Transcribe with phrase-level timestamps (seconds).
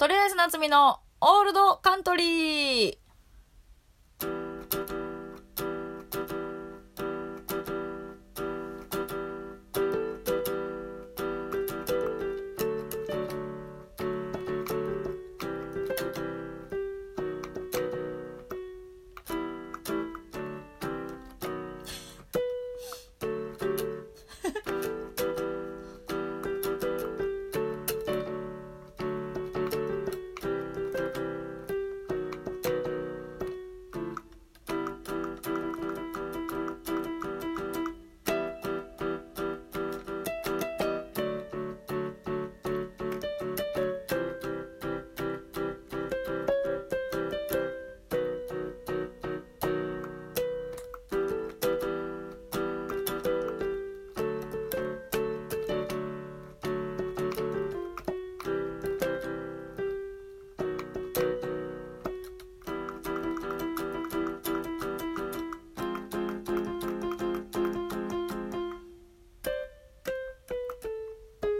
[0.00, 3.09] とりあえず夏美のオールドカントリー。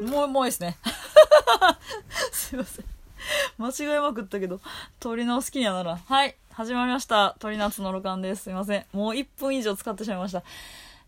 [0.00, 0.78] もう、もういいですね。
[2.32, 2.84] すいません。
[3.58, 4.60] 間違えまくったけど、
[4.98, 5.96] 鳥の好きにはならん。
[5.98, 6.36] はい。
[6.52, 7.36] 始まりました。
[7.38, 8.44] 鳥夏のロカンです。
[8.44, 8.86] すいません。
[8.92, 10.42] もう1分以上使ってしまいました。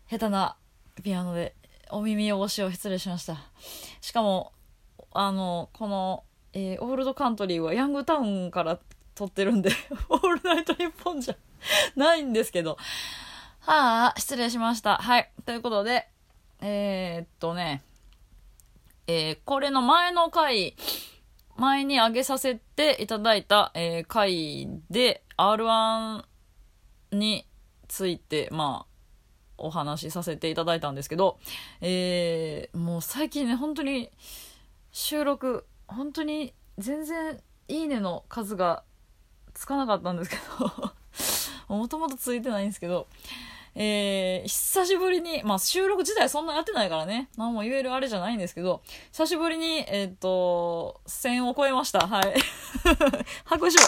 [0.09, 0.55] 下手な
[1.03, 1.55] ピアノで
[1.89, 3.37] お耳汚しを失礼しました。
[3.99, 4.51] しかも、
[5.11, 8.77] あの、この、えーオールドカントリーはヤングタウンから
[9.15, 9.71] 撮ってるんで、
[10.09, 11.35] オールナイトニッポンじゃ
[11.95, 12.77] ないんですけど。
[13.59, 14.97] はあ、失礼しました。
[14.97, 15.31] はい。
[15.45, 16.07] ということで、
[16.61, 17.81] えー、っとね、
[19.07, 20.75] えーこれの前の回、
[21.57, 26.23] 前に上げさせていただいた、えー回で R1
[27.11, 27.45] に
[27.87, 28.93] ついて、まあ、
[29.57, 31.37] お話しさせていただいたんですけど、
[31.81, 34.09] えーもう最近ね、本当に
[34.91, 38.83] 収録、本当に全然いいねの数が
[39.53, 40.93] つかなかったんですけど、
[41.75, 43.07] もともとついてないんですけど、
[43.75, 52.07] えー、久しぶりに、まあ収録自体そんなやってないからね、何も言えるあれじゃないんですけど、久しぶりに、えっ、と、1000を超えました。
[52.07, 52.33] はい。
[53.45, 53.79] 拍手。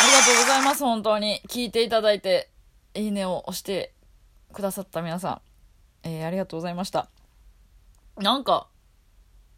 [0.00, 1.40] ありがとうございます、本当に。
[1.46, 2.50] 聞いていただいて、
[2.94, 3.92] いいねを押して
[4.52, 5.30] くださった皆さ
[6.04, 7.08] ん、えー、ありがとうございました。
[8.16, 8.66] なんか、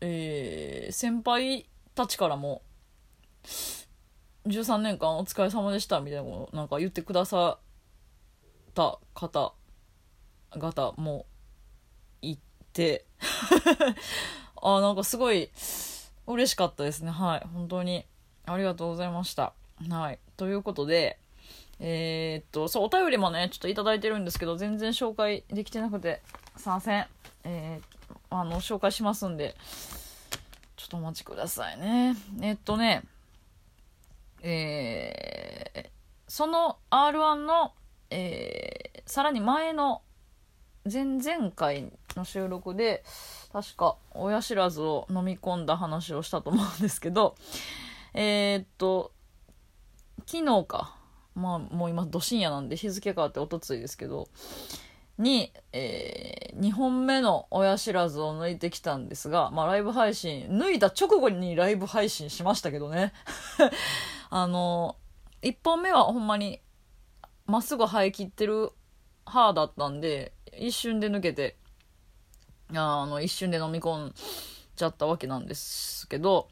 [0.00, 2.62] えー、先輩たちからも、
[4.46, 11.26] 13年間お疲れ様でしたみたいなことをなんか言ってくださった方々も
[12.20, 12.36] い
[12.72, 13.06] て。
[14.64, 15.50] あなんかすごい
[16.26, 17.10] 嬉しかったですね。
[17.10, 17.48] はい。
[17.52, 18.06] 本当に。
[18.46, 19.52] ありがとうございました。
[19.88, 20.18] はい。
[20.36, 21.18] ということで
[21.80, 26.22] えーっとそうお便りもねちょっと頂いてるんですけど全然紹介できてなくて
[26.56, 27.06] すいません。
[27.44, 29.56] えー、あの紹介しますんで
[30.76, 32.14] ちょっとお待ちくださいね。
[32.40, 33.02] えっとね
[34.42, 35.92] えー
[36.28, 37.72] その R1 の、
[38.10, 40.00] えーさらに前の
[40.90, 43.04] 前々回の収録で
[43.52, 47.34] 確か親知らずを飲み込んだ話をしたと思うんですけど
[48.14, 49.12] えーっと
[50.26, 50.96] 昨日か
[51.34, 54.28] まあもう今ど深夜なんで日付変わっておとついですけど
[55.18, 63.12] に、え2本目の親知らずを抜いてきたんですが、まあライブ配信、抜いた直後にライブ配信しましたけどね。
[64.34, 64.96] あの、
[65.42, 66.62] 1本目はほんまに、
[67.44, 68.70] まっすぐ生え切ってる
[69.26, 71.58] 歯だったんで、一瞬で抜けて、
[72.72, 74.14] あの、一瞬で飲み込ん
[74.74, 76.48] じゃったわけなんですけど、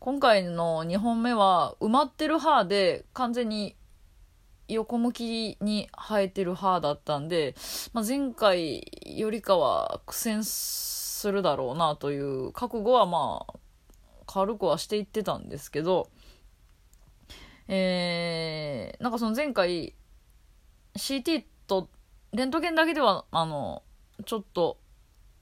[0.00, 3.76] 今回の2本目は埋まってる歯で完全に
[4.66, 7.54] 横向きに生えてる歯だったんで、
[7.92, 13.54] まあ、前回よりかは苦戦するだろうなという覚悟はまあ
[14.26, 16.08] 軽くはしていってたんですけど、
[17.68, 19.94] えー、なんかその前回
[20.96, 21.88] CT と
[22.32, 23.82] レントゲンだけではあの
[24.26, 24.78] ちょっと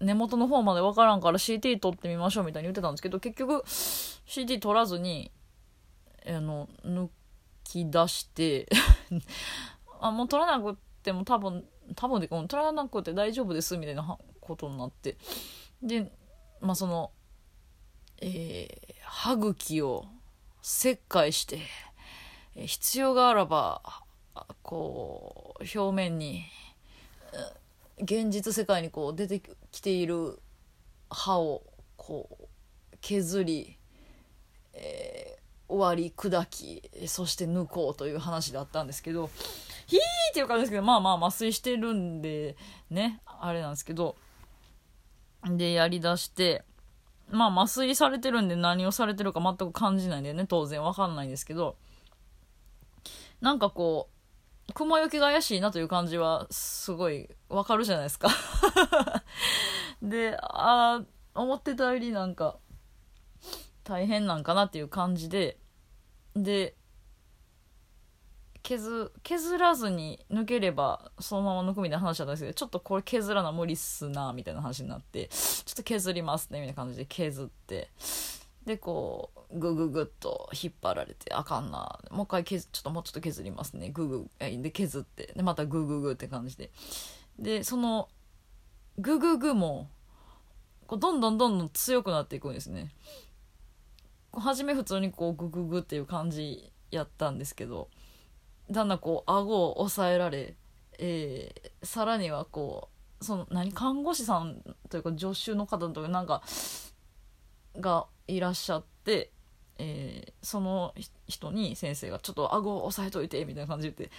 [0.01, 5.31] 根元の方までわからんから CT 取ってみましょうみたいに言ってたんですけど結局 CT 取らずに
[6.27, 7.09] あの抜
[7.65, 8.69] き出して
[10.01, 11.65] あもう取らなくても多分
[11.97, 15.17] 多分でも取らなくて大丈夫ですみたいなことになって。
[15.83, 16.13] で
[16.61, 17.11] まあその
[18.21, 20.07] えー歯茎を
[20.63, 21.61] 切開して
[22.57, 23.83] 必要があらば
[24.63, 26.45] こう表面に
[27.99, 29.41] 現実世界にこう出て
[29.71, 30.39] きている
[31.11, 31.63] 歯を
[31.97, 33.79] こう削り、
[34.75, 35.43] えー
[35.75, 39.31] 割り砕きそして抜こうという話だったんですけど
[39.87, 42.57] ヒーっていう感じですけどまあまあ麻酔してるんで
[42.91, 44.17] ねあれなんですけど
[45.49, 46.63] でやりだして
[47.31, 51.77] まあ麻酔されてるんで何をされてるか全く感じないんでね、当然わかんないんですけど、
[53.43, 54.09] なんかこ
[54.69, 58.29] う、雲行きが怪しいなという感じはすごいわかるじゃないですか。
[60.01, 61.03] で、あ
[61.35, 62.59] あ、思ってたよりなんか
[63.83, 65.59] 大変なんかなっていう感じで、
[66.37, 66.77] で、
[68.63, 77.91] 削削らずに抜ければそのまま抜くみたいな話だったんですけどちょっとこれ削らな無理っすなみたいな話になってちょっと削りますねみたいな感じで削って
[78.65, 82.01] でこうグググッと引っ張られてあかんな。
[82.11, 83.91] もう一回削ちょっともうちょっと削りますね。
[83.91, 85.33] ググで削って。
[85.37, 86.71] でまたグググって感じで。
[87.39, 88.09] でその
[88.99, 89.89] グググも
[90.87, 92.93] こうどんどんどんどん強くなっていくんですね。
[94.35, 97.89] 初め普通にこうグググっていう感じやったんですけど
[98.71, 100.57] だんだんこう顎を押さえられ、
[100.99, 102.89] えー、さらにはこ
[103.21, 106.43] うその何看護師さんというか助手の方とかなんか
[107.79, 109.31] がいらっしゃって、
[109.85, 110.95] えー、その
[111.27, 114.17] 人に先生が「ちょっと顎を押さえといて」みたいな感じで言って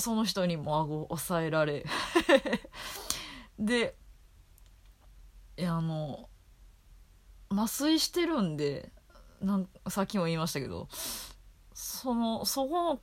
[0.00, 1.84] その人にも顎を押さえられ。
[3.58, 3.96] で
[5.56, 6.28] いやあの
[7.50, 8.90] 麻酔してるんで
[9.40, 10.88] なんさっきも言いましたけど
[11.74, 13.00] そのそこの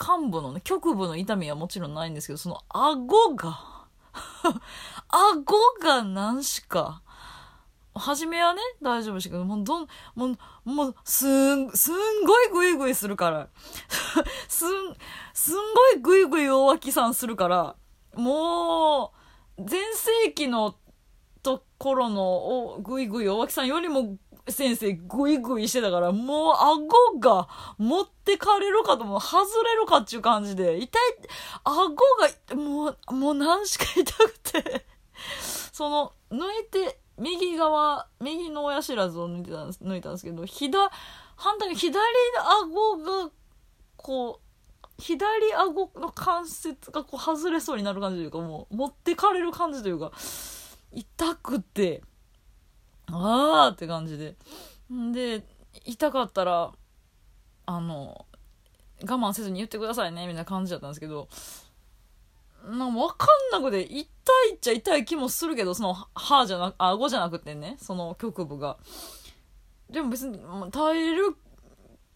[0.00, 3.86] 幹部のね、局部の痛みはもちろんないんですけど、その顎が
[5.08, 5.44] 顎
[5.82, 7.02] が何しか、
[8.00, 13.48] 初めはね、大丈夫でしたけど、もうどん、もう、もう、すん、すんごいグイグイするから、
[14.48, 14.68] すん、
[15.34, 17.76] すんごいグイグイ大脇さんするから、
[18.14, 19.12] も
[19.58, 20.74] う、前世紀の
[21.42, 24.16] ところのおグイグイ大脇さんよりも
[24.48, 27.48] 先生グイグイしてたから、もう顎が
[27.78, 31.02] 持ってかれるかとも外れるかっていう感じで、痛い、
[31.64, 34.86] 顎が、もう、もう何しか痛くて。
[35.72, 40.88] その、抜いて、右側、右の親知らずを抜いてたんです、抜いたんですけど、左、
[41.36, 42.00] 反対に左の
[42.64, 42.96] 顎
[43.26, 43.30] が、
[43.96, 50.12] こう、左顎の関節がこう外れそうになる感じというか、もう持ってかれる感じというか、
[50.92, 52.02] 痛くて、
[53.06, 54.36] あーって感じで。
[55.12, 55.44] で、
[55.84, 56.72] 痛かったら、
[57.66, 58.26] あの、
[59.02, 61.28] 我慢せずに言ってくださいね、みたいな感じだったんですけど、
[62.64, 63.26] なんかわか
[63.58, 64.04] んなくて、痛い
[64.54, 68.78] っちゃ痛い気もするけど、その、歯じゃなく、顎じゃなくてね、その局部が。
[69.88, 70.38] でも別に、
[70.70, 71.36] 耐える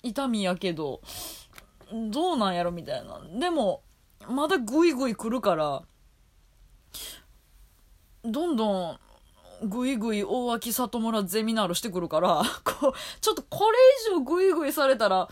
[0.02, 1.00] 痛みやけど、
[2.10, 3.20] どうなんやろみたいな。
[3.38, 3.82] でも、
[4.28, 5.82] まだグイグイ来るから、
[8.24, 8.98] どんどん
[9.62, 13.78] ぐいぐい大脇里村ゼミナールしてくるから、 こう、ちょっとこれ
[14.10, 15.28] 以上ぐいぐいされたら、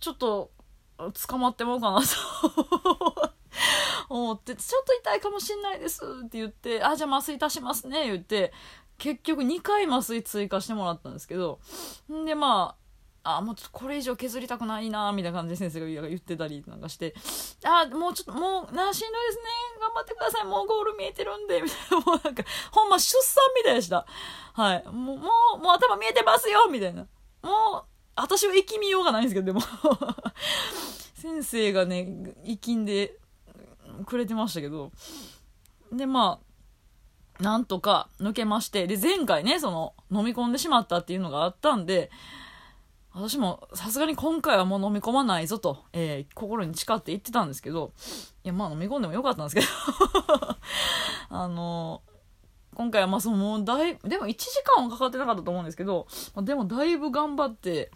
[0.00, 0.50] ちょっと、
[1.28, 3.11] 捕まってもうかなと
[4.12, 8.52] 思って、ちょっと痛いかもしんないですって言って、あ、じゃあ麻酔足しますね、言って、
[8.98, 11.60] 結局2回麻酔追加してもらったんですけど、
[12.12, 12.76] んでま
[13.24, 17.14] あ、あ、もうちょっとこれ以上削りたくないなみたいな感じで先生が言ってたりなんかして、
[17.64, 19.42] あ、もうちょっと、もう、な、しんどいですね。
[19.80, 20.44] 頑張ってください。
[20.44, 22.42] もうゴール見えてるんで、みたいな、もうなんか、
[22.72, 24.06] ほんま出産みたいでした。
[24.54, 24.84] はい。
[24.86, 27.06] もう、もう、もう頭見えてますよみたいな。
[27.42, 27.84] もう、
[28.16, 29.60] 私は生き見ようがないんですけど、でも
[31.14, 33.18] 先生がね、生きんで
[34.06, 34.92] くれてましたけど、
[35.92, 36.40] で、ま
[37.40, 42.10] あ、なんとか抜けまして、で、前回ね、その、飲み込んでしまったっていうのがあったんで、
[43.14, 47.92] 私もさすがに今回はもう飲み込まないぞと、えー、心に誓って言ってたんですけど、
[48.42, 49.66] いや、まあ飲み込んでもよかったんですけど。
[51.28, 57.90] あのー、今回はまあそのもうだいでも1時間はかかってなかったと思うんですけど、ま、でもだいぶ頑張って、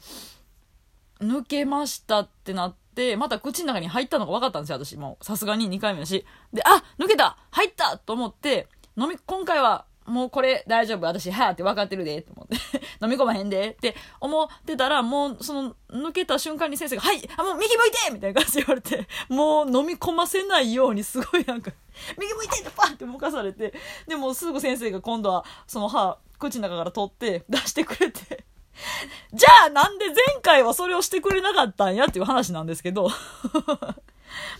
[1.20, 2.85] 抜けましたってなって、
[3.16, 4.96] また口の中に入ったのが分かったんですよ、私。
[4.96, 6.24] もうさすがに2回目だし。
[6.52, 11.06] で、あ抜けた入ったと思って、飲み、今回はもうこれ大丈夫。
[11.06, 12.22] 私、はやって分かってるで。
[12.22, 12.56] と思って。
[13.02, 13.70] 飲み込まへんで。
[13.70, 21.72] って思ってたら、もう、その、抜けた瞬間に先生が、はい、あ、もう右向いてみたいな感じで言われて、もう飲み込ませないように、すごいなんか、
[22.18, 23.74] 右向いてってパンって動かされて、
[24.06, 28.45] でもすぐ先生が今度は、その歯、口の中から取って出してくれて、
[29.32, 33.10] じゃあなんで前回はそれをしてくれなかったんやっていう話なんですけど。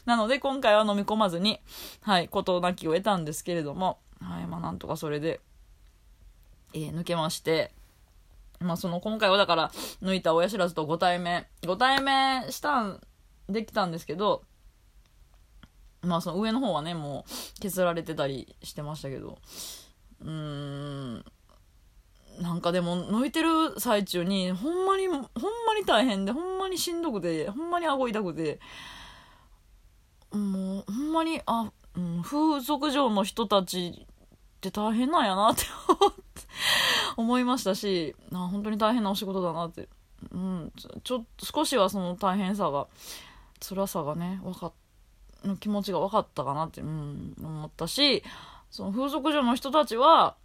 [0.06, 1.60] なので今回は飲み込まずに、
[2.00, 5.40] はい、事なきを得たんですけれども、はい、まあなんとかそれで、
[6.72, 7.72] えー、抜けまして、
[8.60, 9.70] まあその今回はだから
[10.02, 13.00] 抜いた親知らずとご対面、ご対面したん、
[13.48, 14.44] できたんですけど、
[16.02, 19.38] まあその上の方はね、もう削られてたりしてましたけど、
[20.20, 21.24] うーん、
[22.56, 28.60] なんかでも抜いてる最中にほんまに、ほんまに大変で、ほんまにしんどくて、ほんまに顎痛くて、
[30.30, 34.06] もうほんまに、あ、うん、風俗嬢の人たちっ
[34.62, 35.64] て大変なんやなって
[37.18, 39.88] 思いましたしあ本当に大変なお仕事だなって。
[40.32, 40.72] うん
[41.04, 42.86] ちょっと少しはその大変さが
[43.60, 44.72] 辛さがね分か
[45.44, 48.24] の気持ちが分かったかなって、うん、思ったし
[48.70, 50.36] その風俗嬢の人たちは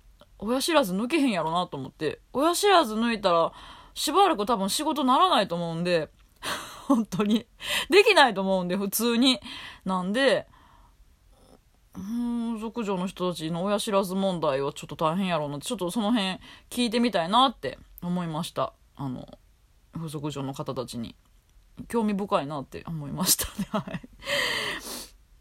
[0.41, 2.19] 親知らず抜けへんやろなと思って。
[2.33, 3.53] 親知らず抜いたら
[3.93, 6.09] しばらく多分仕事ならないと思うんで
[6.87, 7.45] 本当に。
[7.89, 9.39] できないと思うんで普通に。
[9.85, 10.47] なんで
[11.93, 18.73] 風俗嬢の人たちの親知らず問題はちょっと大変やろうなってちょっとその辺聞いてみたいなって思いました。
[18.95, 19.27] あの
[19.93, 21.15] 風俗嬢の方たちに。
[21.87, 23.45] 興味深いなって思いました。
[23.59, 24.01] ね はい。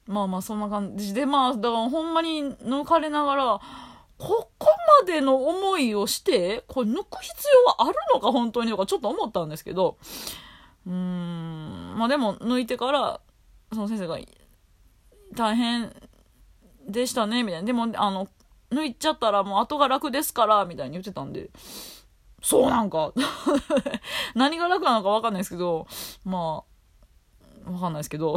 [0.07, 1.26] まあまあそんな感じで。
[1.26, 3.61] まあだからほんまに抜かれながら
[4.20, 4.68] ここ
[5.00, 9.96] までの思いをしてこれ抜く必要はあるのか本当にとかちょっと思ったんですけど
[10.86, 13.20] うーんまあでも抜いてから
[13.72, 14.18] その先生が
[15.34, 15.90] 大変
[16.86, 17.66] でしたねみたいな。
[17.66, 18.28] でもあの
[18.70, 21.48] 抜いちゃったらもう後が楽ですからみたいに言ってたんで
[22.42, 23.12] そうなんか。
[24.34, 25.86] 何が楽なのか分かんないですけど
[26.26, 26.64] ま
[27.66, 28.36] あ分かんないですけど。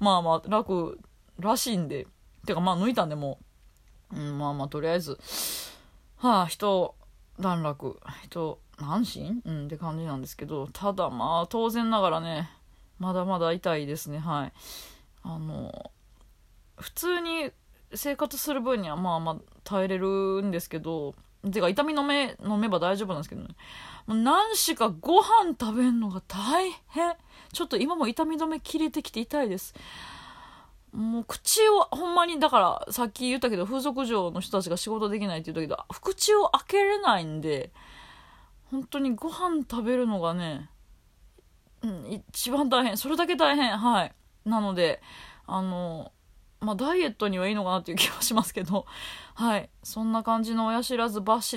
[0.00, 0.98] まあ まあ楽
[1.38, 2.08] らしいんで。
[2.46, 3.44] てかまあ抜いたんでもう、
[4.14, 5.18] うん、まあまあとりあえず
[6.16, 6.94] はあ人
[7.38, 12.50] 段落人安心うんって感じなんですけどただまあ当然ながらね
[12.98, 14.52] まだまだ痛いですねはい。
[15.22, 15.90] あの
[16.76, 17.50] 普通に
[17.94, 21.14] 生活する分にはまあまあ耐えれるんですけど
[21.52, 23.48] てか痛み飲め飲めば大丈夫なんですけどね。
[24.06, 27.14] もう何しかご飯食べんのが大変。
[27.52, 29.74] ちょっと今も痛み止め切れてきて痛いです。
[30.92, 37.72] もう口をほんまにだからさっき言ったけど風俗嬢の人たちが仕事できないって言ったけど口を開けれないんで
[38.70, 40.70] 本当にご飯食べるのがね、
[41.82, 44.14] うん、一番大変それだけ大変はい。
[44.44, 45.02] なので
[45.46, 46.12] あの
[46.60, 48.86] まあダイエットにはいいのかなっていう気はしますけど
[49.34, 49.68] はい。
[49.82, 51.56] そんな感じの親知らず抜歯